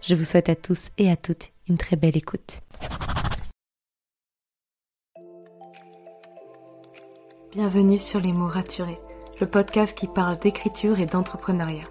Je 0.00 0.14
vous 0.14 0.24
souhaite 0.24 0.48
à 0.48 0.54
tous 0.54 0.88
et 0.96 1.10
à 1.10 1.16
toutes 1.16 1.52
une 1.68 1.76
très 1.76 1.96
belle 1.96 2.16
écoute. 2.16 2.60
Bienvenue 7.52 7.98
sur 7.98 8.20
Les 8.20 8.32
mots 8.32 8.46
raturés, 8.46 9.00
le 9.40 9.46
podcast 9.46 9.96
qui 9.98 10.06
parle 10.06 10.38
d'écriture 10.38 11.00
et 11.00 11.06
d'entrepreneuriat. 11.06 11.88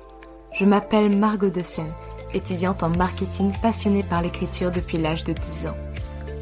Je 0.54 0.64
m'appelle 0.64 1.16
Margot 1.16 1.50
de 1.50 1.62
Seine, 1.62 1.92
étudiante 2.34 2.82
en 2.82 2.90
marketing 2.90 3.52
passionnée 3.62 4.04
par 4.04 4.22
l'écriture 4.22 4.72
depuis 4.72 4.98
l'âge 4.98 5.26
de 5.26 5.34
10 5.34 5.68
ans. 5.68 5.78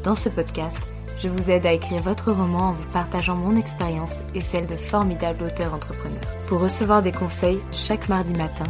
Dans 0.04 0.14
ce 0.14 0.28
podcast, 0.28 0.78
je 1.18 1.28
vous 1.28 1.50
aide 1.50 1.66
à 1.66 1.72
écrire 1.72 2.02
votre 2.02 2.30
roman 2.30 2.68
en 2.68 2.72
vous 2.74 2.88
partageant 2.92 3.34
mon 3.34 3.56
expérience 3.56 4.18
et 4.34 4.40
celle 4.40 4.66
de 4.66 4.76
formidables 4.76 5.42
auteurs 5.42 5.74
entrepreneurs. 5.74 6.20
Pour 6.46 6.60
recevoir 6.60 7.02
des 7.02 7.12
conseils 7.12 7.58
chaque 7.72 8.08
mardi 8.08 8.34
matin, 8.34 8.66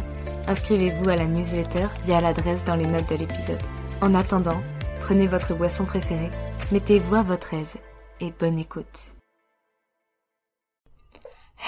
inscrivez-vous 0.47 1.09
à 1.09 1.15
la 1.15 1.25
newsletter 1.25 1.87
via 2.03 2.21
l'adresse 2.21 2.63
dans 2.63 2.75
les 2.75 2.87
notes 2.87 3.09
de 3.09 3.15
l'épisode. 3.15 3.61
En 4.01 4.15
attendant, 4.15 4.61
prenez 5.01 5.27
votre 5.27 5.53
boisson 5.53 5.85
préférée, 5.85 6.31
mettez-vous 6.71 7.15
à 7.15 7.23
votre 7.23 7.53
aise 7.53 7.75
et 8.19 8.31
bonne 8.31 8.57
écoute. 8.57 9.13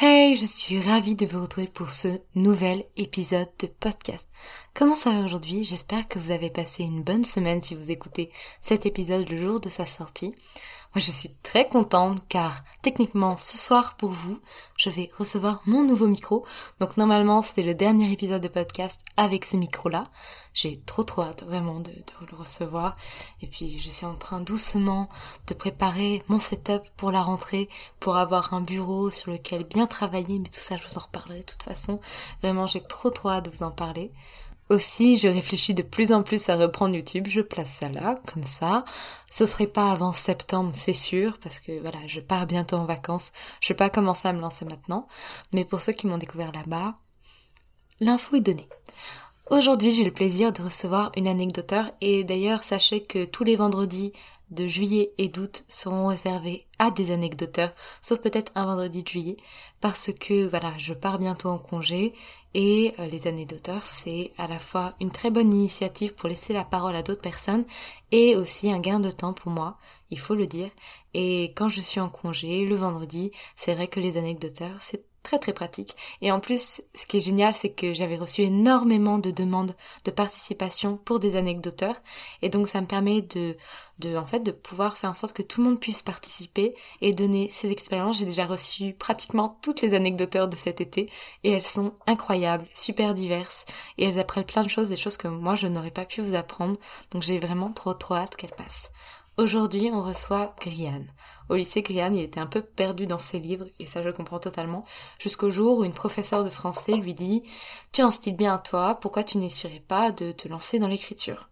Hey, 0.02 0.36
je 0.36 0.46
suis 0.46 0.80
ravie 0.80 1.16
de 1.16 1.26
vous 1.26 1.42
retrouver 1.42 1.68
pour 1.68 1.90
ce 1.90 2.22
nouvel 2.36 2.86
épisode 2.96 3.50
de 3.60 3.68
podcast. 3.68 4.30
Comment 4.74 4.96
ça 4.96 5.12
va 5.12 5.26
aujourd'hui? 5.26 5.66
J'espère 5.66 6.08
que 6.08 6.20
vous 6.20 6.32
avez 6.32 6.50
passé 6.50 6.84
une 6.84 7.04
bonne 7.04 7.26
semaine 7.26 7.62
si 7.62 7.76
vous 7.76 7.92
écoutez 7.92 8.32
cet 8.62 8.86
épisode 8.86 9.28
le 9.30 9.36
jour 9.36 9.60
de 9.60 9.68
sa 9.68 9.86
sortie. 9.86 10.34
Moi, 10.96 11.02
je 11.02 11.12
suis 11.12 11.30
très 11.44 11.70
contente 11.70 12.20
car 12.30 12.64
techniquement, 12.82 13.38
ce 13.38 13.60
soir 13.60 13.96
pour 13.96 14.10
vous, 14.10 14.40
je 14.76 14.90
vais 14.90 15.12
recevoir 15.16 15.62
mon 15.68 15.84
nouveau 15.84 16.08
micro. 16.08 16.44
Donc 16.80 16.98
normalement, 16.98 17.44
c'était 17.44 17.62
le 17.62 17.76
dernier 17.76 18.12
épisode 18.12 18.42
de 18.42 18.48
podcast 18.48 19.00
avec 19.16 19.46
ce 19.46 19.56
micro-là. 19.56 20.06
J'ai 20.52 20.78
trop 20.88 21.04
trop 21.04 21.22
hâte 21.22 21.44
vraiment 21.44 21.80
de, 21.80 21.92
le 21.92 22.36
recevoir. 22.36 22.98
Et 23.44 23.48
puis, 23.48 23.78
je 23.78 23.92
suis 23.92 24.08
en 24.08 24.16
train 24.16 24.42
doucement 24.42 25.08
de 25.46 25.54
préparer 25.54 26.24
mon 26.28 26.40
setup 26.40 26.82
pour 26.98 27.12
la 27.12 27.22
rentrée, 27.22 27.70
pour 28.00 28.18
avoir 28.18 28.56
un 28.56 28.62
bureau 28.62 29.12
sur 29.12 29.32
lequel 29.32 29.66
bien 29.66 29.86
travailler. 29.86 30.40
Mais 30.40 30.50
tout 30.50 30.60
ça, 30.60 30.76
je 30.76 30.88
vous 30.88 30.98
en 30.98 31.02
reparlerai 31.02 31.42
de 31.42 31.46
toute 31.46 31.62
façon. 31.62 32.00
Vraiment, 32.42 32.66
j'ai 32.66 32.82
trop 32.82 33.12
trop 33.12 33.30
hâte 33.30 33.46
de 33.46 33.52
vous 33.52 33.62
en 33.62 33.72
parler. 33.72 34.12
Aussi, 34.70 35.18
je 35.18 35.28
réfléchis 35.28 35.74
de 35.74 35.82
plus 35.82 36.14
en 36.14 36.22
plus 36.22 36.48
à 36.50 36.56
reprendre 36.56 36.96
YouTube. 36.96 37.26
Je 37.28 37.42
place 37.42 37.72
ça 37.72 37.90
là, 37.90 38.20
comme 38.32 38.44
ça. 38.44 38.86
Ce 39.32 39.46
serait 39.46 39.68
pas 39.68 39.92
avant 39.92 40.14
septembre, 40.14 40.72
c'est 40.74 40.94
sûr, 40.94 41.40
parce 41.40 41.60
que 41.60 41.80
voilà, 41.80 41.98
je 42.06 42.20
pars 42.20 42.46
bientôt 42.46 42.76
en 42.76 42.86
vacances. 42.86 43.32
Je 43.62 43.70
vais 43.70 43.78
pas 43.78 43.90
commencer 43.90 44.28
à 44.28 44.34
me 44.34 44.42
lancer 44.42 44.66
maintenant. 44.66 45.08
Mais 45.54 45.66
pour 45.66 45.82
ceux 45.82 45.94
qui 45.94 46.06
m'ont 46.06 46.20
découvert 46.20 46.52
là-bas, 46.52 46.96
l'info 48.00 48.36
est 48.36 48.42
donnée. 48.42 48.70
Aujourd'hui, 49.50 49.90
j'ai 49.90 50.04
le 50.04 50.12
plaisir 50.12 50.54
de 50.54 50.62
recevoir 50.62 51.12
une 51.18 51.28
anecdoteur 51.28 51.90
et 52.02 52.24
d'ailleurs, 52.24 52.62
sachez 52.62 53.02
que 53.02 53.26
tous 53.26 53.44
les 53.44 53.56
vendredis 53.56 54.14
de 54.52 54.68
juillet 54.68 55.12
et 55.18 55.28
d'août 55.28 55.66
seront 55.68 56.06
réservés 56.06 56.68
à 56.78 56.92
des 56.92 57.10
anecdoteurs, 57.10 57.74
sauf 58.00 58.20
peut-être 58.20 58.52
un 58.54 58.66
vendredi 58.68 59.02
de 59.02 59.08
juillet, 59.08 59.38
parce 59.82 60.12
que 60.20 60.48
voilà, 60.48 60.72
je 60.78 60.94
pars 60.94 61.18
bientôt 61.18 61.50
en 61.50 61.58
congé 61.58 62.14
et 62.54 62.94
euh, 63.00 63.08
les 63.08 63.26
anecdoteurs, 63.26 63.84
c'est 63.84 64.32
à 64.38 64.48
la 64.48 64.60
fois 64.60 64.94
une 65.02 65.12
très 65.12 65.32
bonne 65.32 65.52
initiative 65.52 66.14
pour 66.14 66.30
laisser 66.30 66.54
la 66.54 66.64
parole 66.64 66.96
à 66.96 67.02
d'autres 67.02 67.22
personnes 67.22 67.66
et 68.12 68.36
aussi 68.36 68.72
un 68.72 68.80
gain 68.80 69.00
de 69.00 69.10
temps 69.10 69.34
pour 69.34 69.52
moi, 69.52 69.78
il 70.12 70.20
faut 70.20 70.36
le 70.36 70.46
dire. 70.46 70.70
Et 71.16 71.54
quand 71.56 71.70
je 71.70 71.82
suis 71.82 72.00
en 72.00 72.10
congé, 72.10 72.66
le 72.66 72.76
vendredi, 72.76 73.32
c'est 73.56 73.74
vrai 73.74 73.88
que 73.88 74.00
les 74.00 74.18
anecdoteurs, 74.18 74.78
c'est 74.80 75.09
très 75.38 75.54
pratique. 75.54 75.96
Et 76.22 76.32
en 76.32 76.40
plus, 76.40 76.82
ce 76.96 77.06
qui 77.06 77.18
est 77.18 77.22
génial, 77.22 77.54
c'est 77.54 77.70
que 77.70 77.94
j'avais 77.94 78.16
reçu 78.16 78.42
énormément 78.42 79.20
de 79.20 79.32
demandes 79.32 79.76
de 80.06 80.12
participation 80.12 80.98
pour 80.98 81.20
des 81.20 81.36
anecdoteurs. 81.36 82.02
Et 82.42 82.50
donc 82.50 82.68
ça 82.68 82.82
me 82.82 82.88
permet 82.88 83.22
de, 83.22 83.56
de, 84.00 84.16
en 84.16 84.26
fait, 84.26 84.40
de 84.40 84.52
pouvoir 84.52 84.98
faire 84.98 85.12
en 85.12 85.14
sorte 85.14 85.34
que 85.34 85.44
tout 85.44 85.62
le 85.62 85.70
monde 85.70 85.80
puisse 85.80 86.02
participer 86.02 86.74
et 87.02 87.14
donner 87.14 87.50
ses 87.52 87.72
expériences. 87.72 88.20
J'ai 88.20 88.26
déjà 88.26 88.46
reçu 88.46 88.94
pratiquement 88.94 89.60
toutes 89.62 89.82
les 89.82 89.94
anecdoteurs 89.94 90.48
de 90.48 90.56
cet 90.56 90.82
été 90.82 91.10
et 91.44 91.52
elles 91.52 91.62
sont 91.62 91.94
incroyables, 92.08 92.66
super 92.74 93.14
diverses 93.14 93.66
et 93.98 94.06
elles 94.06 94.20
apprennent 94.20 94.46
plein 94.46 94.64
de 94.64 94.70
choses, 94.70 94.90
des 94.90 94.98
choses 94.98 95.18
que 95.18 95.28
moi 95.28 95.56
je 95.56 95.68
n'aurais 95.68 95.92
pas 95.92 96.06
pu 96.06 96.22
vous 96.22 96.36
apprendre. 96.36 96.78
Donc 97.12 97.24
j'ai 97.24 97.40
vraiment 97.40 97.72
trop 97.72 97.94
trop 97.94 98.16
hâte 98.16 98.36
qu'elles 98.36 98.56
passent. 98.56 98.90
Aujourd'hui, 99.40 99.90
on 99.94 100.04
reçoit 100.04 100.54
Griane. 100.60 101.08
Au 101.48 101.56
lycée, 101.56 101.82
Griane, 101.82 102.14
il 102.14 102.24
était 102.24 102.42
un 102.42 102.46
peu 102.46 102.62
perdu 102.62 103.08
dans 103.08 103.20
ses 103.20 103.40
livres, 103.40 103.68
et 103.80 103.86
ça 103.86 104.04
je 104.04 104.10
comprends 104.10 104.38
totalement, 104.38 104.84
jusqu'au 105.18 105.50
jour 105.50 105.78
où 105.78 105.86
une 105.86 105.94
professeure 105.94 106.44
de 106.44 106.50
français 106.50 106.98
lui 106.98 107.14
dit 107.14 107.44
«Tu 107.94 108.02
as 108.02 108.06
un 108.06 108.12
style 108.12 108.36
bien 108.36 108.56
à 108.56 108.58
toi, 108.58 108.96
pourquoi 108.96 109.24
tu 109.24 109.38
n'essaierais 109.38 109.82
pas 109.88 110.12
de 110.12 110.34
te 110.34 110.50
lancer 110.50 110.78
dans 110.78 110.90
l'écriture?» 110.90 111.50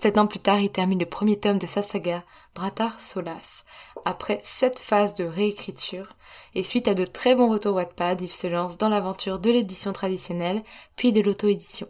Sept 0.00 0.16
ans 0.16 0.26
plus 0.26 0.38
tard, 0.38 0.60
il 0.60 0.70
termine 0.70 0.98
le 0.98 1.04
premier 1.04 1.38
tome 1.38 1.58
de 1.58 1.66
sa 1.66 1.82
saga, 1.82 2.24
Bratar 2.54 2.98
Solas. 3.02 3.64
Après 4.06 4.40
sept 4.42 4.78
phases 4.78 5.12
de 5.12 5.24
réécriture, 5.24 6.14
et 6.54 6.62
suite 6.62 6.88
à 6.88 6.94
de 6.94 7.04
très 7.04 7.34
bons 7.34 7.50
retours 7.50 7.74
Wattpad, 7.74 8.22
il 8.22 8.28
se 8.28 8.46
lance 8.46 8.78
dans 8.78 8.88
l'aventure 8.88 9.38
de 9.38 9.50
l'édition 9.50 9.92
traditionnelle, 9.92 10.62
puis 10.96 11.12
de 11.12 11.20
l'auto-édition. 11.20 11.88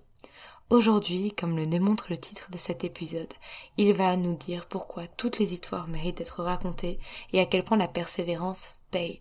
Aujourd'hui, 0.71 1.33
comme 1.33 1.57
le 1.57 1.67
démontre 1.67 2.07
le 2.11 2.17
titre 2.17 2.49
de 2.53 2.57
cet 2.57 2.85
épisode, 2.85 3.33
il 3.77 3.93
va 3.93 4.17
nous 4.17 4.37
dire 4.37 4.67
pourquoi 4.69 5.09
toutes 5.09 5.41
les 5.41 5.53
histoires 5.53 5.89
méritent 5.89 6.19
d'être 6.19 6.45
racontées 6.45 7.01
et 7.33 7.41
à 7.41 7.47
quel 7.47 7.65
point 7.65 7.77
la 7.77 7.89
persévérance 7.89 8.79
paye. 8.93 9.19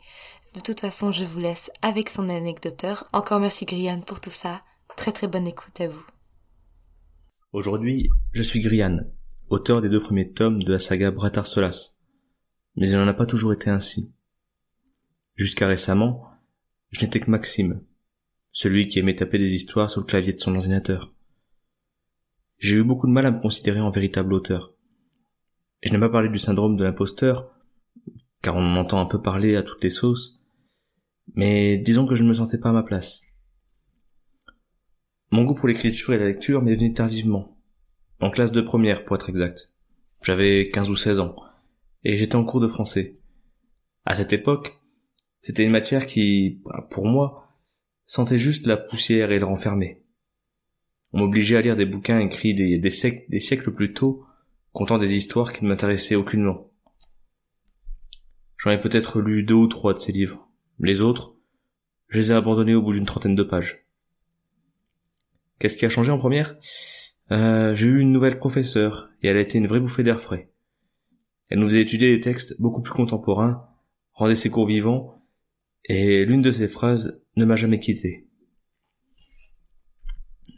De 0.54 0.60
toute 0.60 0.80
façon, 0.80 1.12
je 1.12 1.24
vous 1.24 1.40
laisse 1.40 1.72
avec 1.82 2.10
son 2.10 2.30
anecdoteur. 2.30 3.10
Encore 3.14 3.40
merci 3.40 3.66
Griane 3.66 4.04
pour 4.04 4.22
tout 4.22 4.30
ça. 4.30 4.62
Très 4.96 5.12
très 5.12 5.28
bonne 5.28 5.48
écoute 5.48 5.82
à 5.82 5.88
vous. 5.88 6.06
Aujourd'hui, 7.52 8.12
je 8.32 8.44
suis 8.44 8.62
Griane, 8.62 9.12
auteur 9.50 9.82
des 9.82 9.90
deux 9.90 10.02
premiers 10.02 10.32
tomes 10.32 10.62
de 10.62 10.74
la 10.74 10.80
saga 10.80 11.10
Bratar 11.10 11.48
Solas. 11.48 11.96
Mais 12.76 12.90
il 12.90 12.96
n'en 12.96 13.08
a 13.08 13.14
pas 13.16 13.26
toujours 13.26 13.54
été 13.54 13.72
ainsi. 13.72 14.14
Jusqu'à 15.36 15.66
récemment, 15.66 16.30
je 16.92 17.04
n'étais 17.04 17.20
que 17.20 17.32
Maxime, 17.32 17.84
celui 18.52 18.88
qui 18.88 19.00
aimait 19.00 19.16
taper 19.16 19.40
des 19.40 19.56
histoires 19.56 19.90
sur 19.90 20.02
le 20.02 20.06
clavier 20.06 20.34
de 20.34 20.40
son 20.40 20.54
ordinateur 20.54 21.12
j'ai 22.60 22.76
eu 22.76 22.84
beaucoup 22.84 23.08
de 23.08 23.12
mal 23.14 23.26
à 23.26 23.32
me 23.32 23.42
considérer 23.42 23.80
en 23.80 23.90
véritable 23.90 24.34
auteur. 24.34 24.74
Je 25.82 25.92
n'ai 25.92 26.00
pas 26.00 26.10
parlé 26.10 26.28
du 26.28 26.40
syndrome 26.40 26.76
de 26.76 26.84
l'imposteur, 26.84 27.50
car 28.42 28.56
on 28.56 28.62
en 28.62 28.76
entend 28.76 29.00
un 29.00 29.06
peu 29.06 29.22
parler 29.22 29.56
à 29.56 29.64
toutes 29.64 29.84
les 29.84 29.90
sauces, 29.90 30.42
mais 31.36 31.78
disons 31.78 32.06
que 32.06 32.16
je 32.16 32.24
ne 32.24 32.30
me 32.30 32.34
sentais 32.34 32.58
pas 32.58 32.70
à 32.70 32.74
ma 32.74 32.84
place. 32.84 33.26
Mon 35.32 35.46
goût 35.46 35.54
pour 35.54 35.70
l'écriture 35.70 36.14
et 36.14 36.18
la 36.18 36.28
lecture 36.28 36.62
m'est 36.62 36.76
venu 36.76 36.94
tardivement, 36.94 37.58
en 38.20 38.30
classe 38.30 38.52
de 38.52 38.62
première 38.62 39.06
pour 39.06 39.16
être 39.16 39.30
exact. 39.30 39.74
J'avais 40.22 40.70
15 40.70 40.90
ou 40.90 40.96
16 40.96 41.22
ans, 41.22 41.36
et 42.04 42.18
j'étais 42.18 42.36
en 42.36 42.44
cours 42.44 42.60
de 42.60 42.68
français. 42.68 43.20
À 44.06 44.16
cette 44.16 44.34
époque, 44.34 44.82
c'était 45.40 45.64
une 45.64 45.72
matière 45.72 46.06
qui, 46.06 46.62
pour 46.90 47.06
moi, 47.06 47.48
sentait 48.06 48.40
juste 48.40 48.66
la 48.66 48.76
poussière 48.76 49.32
et 49.32 49.40
le 49.40 49.46
renfermer. 49.46 50.04
On 51.12 51.20
m'obligeait 51.20 51.58
à 51.58 51.62
lire 51.62 51.76
des 51.76 51.86
bouquins 51.86 52.20
écrits 52.20 52.54
des, 52.54 52.92
siècles, 52.92 53.74
plus 53.74 53.94
tôt, 53.94 54.26
contant 54.74 55.00
des 55.00 55.16
histoires 55.16 55.54
qui 55.54 55.64
ne 55.64 55.70
m'intéressaient 55.70 56.16
aucunement. 56.16 56.72
J'en 58.58 58.72
ai 58.72 58.80
peut-être 58.80 59.22
lu 59.22 59.44
deux 59.44 59.56
ou 59.56 59.68
trois 59.68 59.94
de 59.94 60.00
ces 60.00 60.12
livres. 60.12 60.48
Les 60.80 61.02
autres, 61.02 61.36
je 62.10 62.20
les 62.20 62.32
ai 62.32 62.36
abandonnés 62.36 62.76
au 62.76 62.82
bout 62.82 62.94
d'une 62.94 63.06
trentaine 63.06 63.36
de 63.36 63.44
pages. 63.44 63.86
Qu'est-ce 65.58 65.78
qui 65.78 65.86
a 65.86 65.90
changé 65.90 66.12
en 66.12 66.18
première? 66.18 66.58
Euh, 67.32 67.74
J'ai 67.74 67.88
eu 67.88 68.00
une 68.00 68.12
nouvelle 68.12 68.38
professeure, 68.38 69.10
et 69.22 69.28
elle 69.28 69.38
a 69.38 69.42
été 69.42 69.58
une 69.58 69.68
vraie 69.68 69.80
bouffée 69.80 70.04
d'air 70.04 70.22
frais. 70.22 70.52
Elle 71.50 71.60
nous 71.60 71.68
faisait 71.68 71.82
étudier 71.82 72.16
des 72.16 72.22
textes 72.22 72.56
beaucoup 72.60 72.82
plus 72.82 72.94
contemporains, 72.94 73.68
rendait 74.14 74.36
ses 74.36 74.50
cours 74.50 74.68
vivants, 74.68 75.24
et 75.86 76.24
l'une 76.26 76.44
de 76.44 76.52
ses 76.52 76.68
phrases 76.68 77.22
ne 77.36 77.46
m'a 77.46 77.56
jamais 77.56 77.80
quitté. 77.80 78.29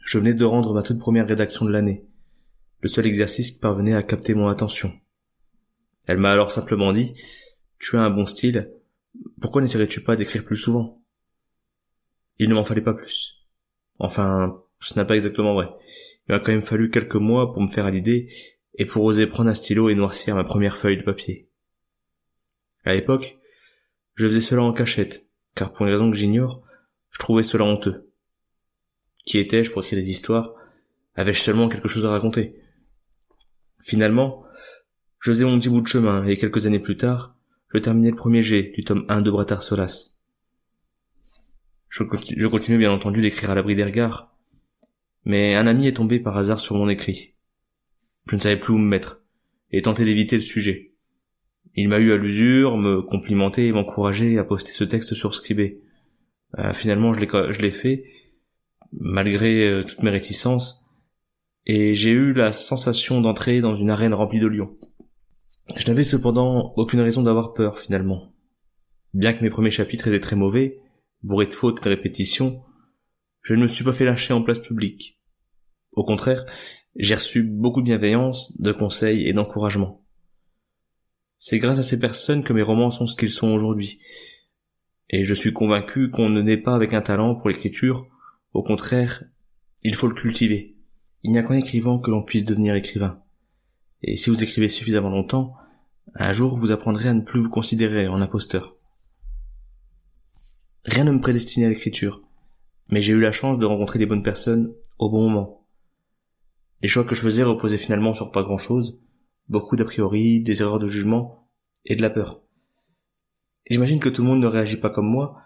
Je 0.02 0.18
venais 0.18 0.34
de 0.34 0.44
rendre 0.44 0.74
ma 0.74 0.82
toute 0.82 0.98
première 0.98 1.28
rédaction 1.28 1.64
de 1.64 1.70
l'année, 1.70 2.04
le 2.80 2.88
seul 2.88 3.06
exercice 3.06 3.52
qui 3.52 3.60
parvenait 3.60 3.94
à 3.94 4.02
capter 4.02 4.34
mon 4.34 4.48
attention. 4.48 4.92
Elle 6.06 6.18
m'a 6.18 6.32
alors 6.32 6.50
simplement 6.50 6.92
dit 6.92 7.14
Tu 7.78 7.96
as 7.96 8.02
un 8.02 8.10
bon 8.10 8.26
style, 8.26 8.72
pourquoi 9.40 9.62
n'essaierais-tu 9.62 10.02
pas 10.02 10.16
d'écrire 10.16 10.44
plus 10.44 10.56
souvent? 10.56 11.02
Il 12.38 12.48
ne 12.48 12.54
m'en 12.54 12.64
fallait 12.64 12.80
pas 12.80 12.94
plus. 12.94 13.46
Enfin, 13.98 14.60
ce 14.80 14.98
n'est 14.98 15.06
pas 15.06 15.14
exactement 15.14 15.54
vrai. 15.54 15.68
il 16.28 16.32
m'a 16.32 16.40
quand 16.40 16.50
même 16.50 16.62
fallu 16.62 16.90
quelques 16.90 17.14
mois 17.14 17.52
pour 17.52 17.62
me 17.62 17.68
faire 17.68 17.86
à 17.86 17.90
l'idée 17.90 18.28
et 18.74 18.86
pour 18.86 19.04
oser 19.04 19.28
prendre 19.28 19.50
un 19.50 19.54
stylo 19.54 19.88
et 19.88 19.94
noircir 19.94 20.34
ma 20.34 20.44
première 20.44 20.76
feuille 20.76 20.96
de 20.96 21.02
papier. 21.02 21.48
À 22.84 22.94
l'époque, 22.94 23.38
je 24.14 24.26
faisais 24.26 24.40
cela 24.40 24.62
en 24.62 24.72
cachette, 24.72 25.26
car 25.54 25.72
pour 25.72 25.86
une 25.86 25.92
raison 25.92 26.10
que 26.10 26.16
j'ignore, 26.16 26.62
je 27.10 27.20
trouvais 27.20 27.44
cela 27.44 27.64
honteux. 27.64 28.11
Qui 29.24 29.38
étais-je 29.38 29.70
pour 29.70 29.82
écrire 29.82 29.98
des 29.98 30.10
histoires 30.10 30.54
Avais-je 31.14 31.40
seulement 31.40 31.68
quelque 31.68 31.88
chose 31.88 32.04
à 32.04 32.10
raconter? 32.10 32.56
Finalement, 33.80 34.44
je 35.20 35.30
faisais 35.30 35.44
mon 35.44 35.58
petit 35.58 35.68
bout 35.68 35.80
de 35.80 35.86
chemin, 35.86 36.26
et 36.26 36.36
quelques 36.36 36.66
années 36.66 36.80
plus 36.80 36.96
tard, 36.96 37.36
je 37.72 37.78
terminais 37.78 38.10
le 38.10 38.16
premier 38.16 38.42
jet 38.42 38.72
du 38.74 38.84
tome 38.84 39.04
1 39.08 39.22
de 39.22 39.30
Bratar 39.30 39.62
Solas. 39.62 40.18
Je, 41.88 42.04
je 42.36 42.46
continuais 42.46 42.78
bien 42.78 42.92
entendu 42.92 43.20
d'écrire 43.20 43.50
à 43.50 43.54
l'abri 43.54 43.74
des 43.74 43.84
regards, 43.84 44.34
mais 45.24 45.54
un 45.54 45.66
ami 45.66 45.86
est 45.86 45.96
tombé 45.96 46.18
par 46.18 46.36
hasard 46.38 46.60
sur 46.60 46.76
mon 46.76 46.88
écrit. 46.88 47.34
Je 48.26 48.36
ne 48.36 48.40
savais 48.40 48.58
plus 48.58 48.72
où 48.72 48.78
me 48.78 48.88
mettre, 48.88 49.22
et 49.70 49.82
tentais 49.82 50.04
d'éviter 50.04 50.36
le 50.36 50.42
sujet. 50.42 50.92
Il 51.74 51.88
m'a 51.88 51.98
eu 51.98 52.12
à 52.12 52.16
l'usure, 52.16 52.76
me 52.76 53.02
complimenter 53.02 53.68
et 53.68 54.38
à 54.38 54.44
poster 54.44 54.72
ce 54.72 54.84
texte 54.84 55.14
sur 55.14 55.34
Scribé. 55.34 55.80
Euh, 56.58 56.72
finalement, 56.74 57.14
je 57.14 57.60
l'ai 57.60 57.70
fait, 57.70 58.04
malgré 58.92 59.68
euh, 59.68 59.84
toutes 59.84 60.02
mes 60.02 60.10
réticences, 60.10 60.84
et 61.66 61.94
j'ai 61.94 62.10
eu 62.10 62.32
la 62.32 62.52
sensation 62.52 63.20
d'entrer 63.20 63.60
dans 63.60 63.74
une 63.74 63.90
arène 63.90 64.14
remplie 64.14 64.40
de 64.40 64.46
lions. 64.46 64.76
Je 65.76 65.86
n'avais 65.86 66.04
cependant 66.04 66.72
aucune 66.76 67.00
raison 67.00 67.22
d'avoir 67.22 67.54
peur, 67.54 67.78
finalement. 67.78 68.32
Bien 69.14 69.32
que 69.32 69.42
mes 69.42 69.50
premiers 69.50 69.70
chapitres 69.70 70.08
étaient 70.08 70.20
très 70.20 70.36
mauvais, 70.36 70.80
bourrés 71.22 71.46
de 71.46 71.54
fautes 71.54 71.78
et 71.80 71.84
de 71.84 71.88
répétitions, 71.88 72.62
je 73.42 73.54
ne 73.54 73.62
me 73.62 73.68
suis 73.68 73.84
pas 73.84 73.92
fait 73.92 74.04
lâcher 74.04 74.32
en 74.32 74.42
place 74.42 74.58
publique. 74.58 75.20
Au 75.92 76.04
contraire, 76.04 76.44
j'ai 76.96 77.14
reçu 77.14 77.42
beaucoup 77.42 77.80
de 77.80 77.86
bienveillance, 77.86 78.58
de 78.58 78.72
conseils 78.72 79.26
et 79.26 79.32
d'encouragement. 79.32 80.04
C'est 81.38 81.58
grâce 81.58 81.78
à 81.78 81.82
ces 81.82 81.98
personnes 81.98 82.44
que 82.44 82.52
mes 82.52 82.62
romans 82.62 82.90
sont 82.90 83.06
ce 83.06 83.16
qu'ils 83.16 83.30
sont 83.30 83.48
aujourd'hui. 83.48 83.98
Et 85.10 85.24
je 85.24 85.34
suis 85.34 85.52
convaincu 85.52 86.10
qu'on 86.10 86.28
ne 86.28 86.40
naît 86.40 86.56
pas 86.56 86.74
avec 86.74 86.94
un 86.94 87.02
talent 87.02 87.34
pour 87.34 87.48
l'écriture, 87.48 88.06
au 88.52 88.62
contraire, 88.62 89.24
il 89.82 89.94
faut 89.94 90.08
le 90.08 90.14
cultiver. 90.14 90.76
Il 91.22 91.32
n'y 91.32 91.38
a 91.38 91.42
qu'en 91.42 91.54
écrivant 91.54 91.98
que 91.98 92.10
l'on 92.10 92.22
puisse 92.22 92.44
devenir 92.44 92.74
écrivain. 92.74 93.22
Et 94.02 94.16
si 94.16 94.30
vous 94.30 94.42
écrivez 94.42 94.68
suffisamment 94.68 95.10
longtemps, 95.10 95.54
un 96.14 96.32
jour 96.32 96.58
vous 96.58 96.72
apprendrez 96.72 97.08
à 97.08 97.14
ne 97.14 97.20
plus 97.20 97.40
vous 97.40 97.50
considérer 97.50 98.08
en 98.08 98.20
imposteur. 98.20 98.76
Rien 100.84 101.04
ne 101.04 101.12
me 101.12 101.20
prédestinait 101.20 101.66
à 101.66 101.68
l'écriture, 101.68 102.22
mais 102.88 103.00
j'ai 103.00 103.12
eu 103.12 103.20
la 103.20 103.32
chance 103.32 103.58
de 103.58 103.64
rencontrer 103.64 103.98
des 103.98 104.06
bonnes 104.06 104.24
personnes 104.24 104.74
au 104.98 105.08
bon 105.08 105.30
moment. 105.30 105.66
Les 106.82 106.88
choix 106.88 107.04
que 107.04 107.14
je 107.14 107.20
faisais 107.20 107.44
reposaient 107.44 107.78
finalement 107.78 108.14
sur 108.14 108.32
pas 108.32 108.42
grand 108.42 108.58
chose, 108.58 109.00
beaucoup 109.48 109.76
d'a 109.76 109.84
priori, 109.84 110.40
des 110.40 110.60
erreurs 110.60 110.80
de 110.80 110.88
jugement 110.88 111.48
et 111.84 111.94
de 111.94 112.02
la 112.02 112.10
peur. 112.10 112.42
J'imagine 113.70 114.00
que 114.00 114.08
tout 114.08 114.22
le 114.22 114.28
monde 114.28 114.40
ne 114.40 114.48
réagit 114.48 114.76
pas 114.76 114.90
comme 114.90 115.08
moi, 115.08 115.40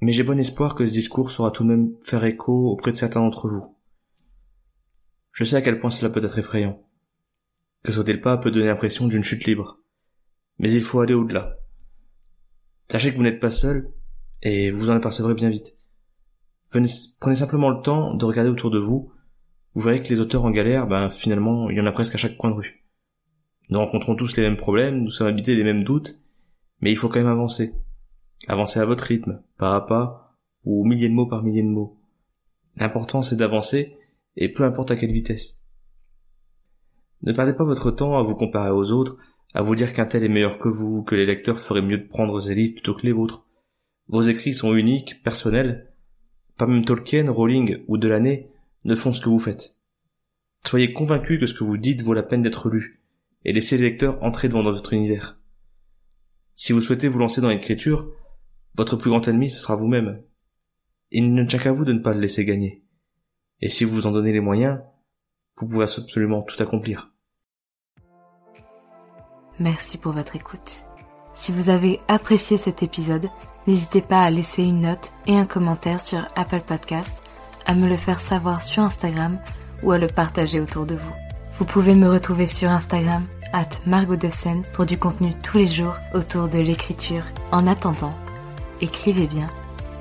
mais 0.00 0.12
j'ai 0.12 0.22
bon 0.22 0.38
espoir 0.38 0.74
que 0.74 0.86
ce 0.86 0.92
discours 0.92 1.30
saura 1.30 1.50
tout 1.50 1.64
de 1.64 1.68
même 1.68 1.94
faire 2.04 2.24
écho 2.24 2.70
auprès 2.70 2.92
de 2.92 2.96
certains 2.96 3.20
d'entre 3.20 3.48
vous. 3.48 3.76
Je 5.32 5.44
sais 5.44 5.56
à 5.56 5.62
quel 5.62 5.78
point 5.78 5.90
cela 5.90 6.10
peut 6.10 6.24
être 6.24 6.38
effrayant, 6.38 6.82
que 7.82 7.92
sauter 7.92 8.12
le 8.12 8.20
pas 8.20 8.38
peut 8.38 8.50
donner 8.50 8.66
l'impression 8.66 9.06
d'une 9.06 9.22
chute 9.22 9.44
libre, 9.44 9.78
mais 10.58 10.70
il 10.70 10.82
faut 10.82 11.00
aller 11.00 11.14
au-delà. 11.14 11.56
Sachez 12.90 13.12
que 13.12 13.16
vous 13.16 13.22
n'êtes 13.22 13.40
pas 13.40 13.50
seul, 13.50 13.92
et 14.42 14.70
vous 14.70 14.90
en 14.90 14.94
apercevrez 14.94 15.34
bien 15.34 15.50
vite. 15.50 15.76
prenez 16.70 17.34
simplement 17.34 17.70
le 17.70 17.82
temps 17.82 18.14
de 18.14 18.24
regarder 18.24 18.50
autour 18.50 18.70
de 18.70 18.78
vous. 18.78 19.12
Vous 19.74 19.80
verrez 19.80 20.02
que 20.02 20.08
les 20.08 20.20
auteurs 20.20 20.44
en 20.44 20.50
galère, 20.50 20.86
ben 20.86 21.10
finalement, 21.10 21.70
il 21.70 21.76
y 21.76 21.80
en 21.80 21.86
a 21.86 21.92
presque 21.92 22.14
à 22.14 22.18
chaque 22.18 22.36
coin 22.36 22.50
de 22.50 22.56
rue. 22.56 22.84
Nous 23.68 23.78
rencontrons 23.78 24.14
tous 24.14 24.36
les 24.36 24.42
mêmes 24.42 24.56
problèmes, 24.56 25.02
nous 25.02 25.10
sommes 25.10 25.26
habités 25.26 25.54
des 25.54 25.64
mêmes 25.64 25.84
doutes, 25.84 26.20
mais 26.80 26.90
il 26.90 26.96
faut 26.96 27.08
quand 27.08 27.18
même 27.18 27.26
avancer. 27.26 27.74
Avancer 28.46 28.80
à 28.80 28.84
votre 28.84 29.04
rythme, 29.04 29.42
pas 29.58 29.74
à 29.74 29.80
pas, 29.80 30.36
ou 30.64 30.84
milliers 30.84 31.08
de 31.08 31.14
mots 31.14 31.26
par 31.26 31.42
milliers 31.42 31.62
de 31.62 31.68
mots. 31.68 31.98
L'important 32.76 33.22
c'est 33.22 33.36
d'avancer, 33.36 33.96
et 34.36 34.48
peu 34.50 34.64
importe 34.64 34.90
à 34.90 34.96
quelle 34.96 35.12
vitesse. 35.12 35.64
Ne 37.22 37.32
perdez 37.32 37.52
pas 37.52 37.64
votre 37.64 37.90
temps 37.90 38.16
à 38.16 38.22
vous 38.22 38.36
comparer 38.36 38.70
aux 38.70 38.92
autres, 38.92 39.16
à 39.54 39.62
vous 39.62 39.74
dire 39.74 39.92
qu'un 39.92 40.06
tel 40.06 40.22
est 40.22 40.28
meilleur 40.28 40.58
que 40.58 40.68
vous, 40.68 41.02
que 41.02 41.16
les 41.16 41.26
lecteurs 41.26 41.60
feraient 41.60 41.82
mieux 41.82 41.98
de 41.98 42.06
prendre 42.06 42.38
ses 42.40 42.54
livres 42.54 42.74
plutôt 42.74 42.94
que 42.94 43.06
les 43.06 43.12
vôtres. 43.12 43.44
Vos 44.08 44.22
écrits 44.22 44.54
sont 44.54 44.74
uniques, 44.74 45.22
personnels. 45.22 45.92
Pas 46.56 46.66
même 46.66 46.84
Tolkien, 46.84 47.30
Rowling 47.30 47.82
ou 47.88 47.98
Delaney 47.98 48.48
ne 48.84 48.94
font 48.94 49.12
ce 49.12 49.20
que 49.20 49.28
vous 49.28 49.38
faites. 49.38 49.76
Soyez 50.64 50.92
convaincus 50.92 51.40
que 51.40 51.46
ce 51.46 51.54
que 51.54 51.64
vous 51.64 51.76
dites 51.76 52.02
vaut 52.02 52.14
la 52.14 52.22
peine 52.22 52.42
d'être 52.42 52.68
lu, 52.68 53.02
et 53.44 53.52
laissez 53.52 53.76
les 53.76 53.84
lecteurs 53.84 54.22
entrer 54.22 54.48
dans 54.48 54.62
votre 54.62 54.92
univers. 54.92 55.38
Si 56.54 56.72
vous 56.72 56.80
souhaitez 56.80 57.08
vous 57.08 57.18
lancer 57.18 57.40
dans 57.40 57.48
l'écriture, 57.48 58.10
votre 58.78 58.96
plus 58.96 59.10
grand 59.10 59.26
ennemi 59.26 59.50
ce 59.50 59.60
sera 59.60 59.76
vous-même. 59.76 60.22
Il 61.10 61.34
ne 61.34 61.44
tient 61.44 61.58
qu'à 61.58 61.72
vous 61.72 61.84
de 61.84 61.92
ne 61.92 61.98
pas 61.98 62.14
le 62.14 62.20
laisser 62.20 62.44
gagner. 62.44 62.84
Et 63.60 63.68
si 63.68 63.84
vous 63.84 63.94
vous 63.94 64.06
en 64.06 64.12
donnez 64.12 64.32
les 64.32 64.40
moyens, 64.40 64.78
vous 65.56 65.68
pouvez 65.68 65.82
absolument 65.82 66.42
tout 66.42 66.62
accomplir. 66.62 67.12
Merci 69.58 69.98
pour 69.98 70.12
votre 70.12 70.36
écoute. 70.36 70.84
Si 71.34 71.50
vous 71.50 71.70
avez 71.70 71.98
apprécié 72.06 72.56
cet 72.56 72.84
épisode, 72.84 73.26
n'hésitez 73.66 74.00
pas 74.00 74.22
à 74.22 74.30
laisser 74.30 74.62
une 74.62 74.80
note 74.80 75.12
et 75.26 75.36
un 75.36 75.46
commentaire 75.46 76.02
sur 76.02 76.24
Apple 76.36 76.60
Podcast, 76.60 77.22
à 77.66 77.74
me 77.74 77.88
le 77.88 77.96
faire 77.96 78.20
savoir 78.20 78.62
sur 78.62 78.84
Instagram 78.84 79.40
ou 79.82 79.90
à 79.90 79.98
le 79.98 80.06
partager 80.06 80.60
autour 80.60 80.86
de 80.86 80.94
vous. 80.94 81.14
Vous 81.54 81.64
pouvez 81.64 81.96
me 81.96 82.08
retrouver 82.08 82.46
sur 82.46 82.70
Instagram, 82.70 83.24
at 83.52 83.68
Margot 83.86 84.16
pour 84.72 84.86
du 84.86 84.98
contenu 84.98 85.30
tous 85.42 85.58
les 85.58 85.66
jours 85.66 85.96
autour 86.14 86.48
de 86.48 86.58
l'écriture. 86.58 87.24
En 87.50 87.66
attendant, 87.66 88.14
écrivez 88.80 89.26
bien, 89.26 89.48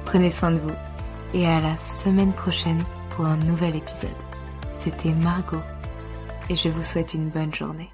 prenez 0.05 0.31
soin 0.31 0.51
de 0.51 0.59
vous 0.59 0.75
et 1.33 1.45
à 1.47 1.59
la 1.59 1.75
semaine 1.77 2.33
prochaine 2.33 2.83
pour 3.11 3.25
un 3.25 3.37
nouvel 3.37 3.75
épisode. 3.75 4.09
C'était 4.71 5.13
Margot 5.13 5.61
et 6.49 6.55
je 6.55 6.69
vous 6.69 6.83
souhaite 6.83 7.13
une 7.13 7.29
bonne 7.29 7.53
journée. 7.53 7.89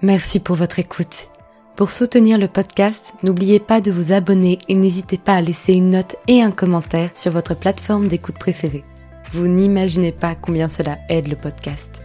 Merci 0.00 0.40
pour 0.40 0.56
votre 0.56 0.80
écoute. 0.80 1.28
Pour 1.76 1.92
soutenir 1.92 2.36
le 2.36 2.48
podcast, 2.48 3.14
n'oubliez 3.22 3.60
pas 3.60 3.80
de 3.80 3.92
vous 3.92 4.12
abonner 4.12 4.58
et 4.68 4.74
n'hésitez 4.74 5.16
pas 5.16 5.34
à 5.34 5.40
laisser 5.40 5.74
une 5.74 5.90
note 5.90 6.16
et 6.26 6.42
un 6.42 6.50
commentaire 6.50 7.10
sur 7.14 7.30
votre 7.30 7.54
plateforme 7.54 8.08
d'écoute 8.08 8.36
préférée. 8.36 8.84
Vous 9.30 9.46
n'imaginez 9.46 10.12
pas 10.12 10.34
combien 10.34 10.68
cela 10.68 10.98
aide 11.08 11.28
le 11.28 11.36
podcast. 11.36 12.02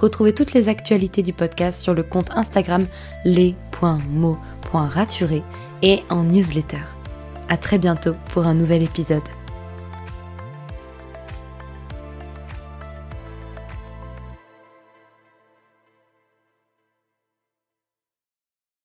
Retrouvez 0.00 0.32
toutes 0.32 0.54
les 0.54 0.70
actualités 0.70 1.22
du 1.22 1.34
podcast 1.34 1.78
sur 1.80 1.92
le 1.92 2.02
compte 2.02 2.30
Instagram 2.34 2.86
les.mots.raturés 3.24 5.42
et 5.82 6.02
en 6.08 6.22
newsletter. 6.22 6.80
À 7.50 7.58
très 7.58 7.76
bientôt 7.78 8.14
pour 8.32 8.46
un 8.46 8.54
nouvel 8.54 8.82
épisode. 8.82 9.20